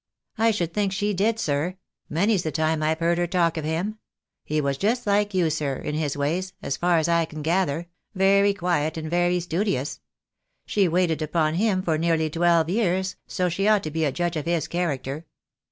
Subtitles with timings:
[0.39, 1.77] "I should think she did, sir.
[2.09, 3.99] Many's the time I've heard her talk of him.
[4.43, 7.87] He was just like you, sir, in his ways, as far as I can gather—
[8.25, 9.99] very quiet and very studious.
[10.65, 14.37] She waited upon him for nearly twelve years, so she ought to be a judge
[14.37, 15.27] of his character."